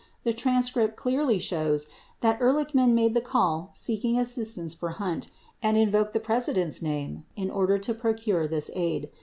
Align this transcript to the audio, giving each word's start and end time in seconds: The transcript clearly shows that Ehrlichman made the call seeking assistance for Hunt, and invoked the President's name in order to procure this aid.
The 0.23 0.33
transcript 0.33 0.95
clearly 0.95 1.37
shows 1.37 1.85
that 2.21 2.39
Ehrlichman 2.39 2.95
made 2.95 3.13
the 3.13 3.21
call 3.21 3.69
seeking 3.75 4.17
assistance 4.17 4.73
for 4.73 4.89
Hunt, 4.97 5.27
and 5.61 5.77
invoked 5.77 6.13
the 6.13 6.19
President's 6.19 6.81
name 6.81 7.23
in 7.35 7.51
order 7.51 7.77
to 7.77 7.93
procure 7.93 8.47
this 8.47 8.71
aid. 8.73 9.11